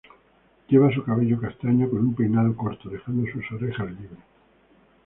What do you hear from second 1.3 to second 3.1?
castaño con un peinado corto,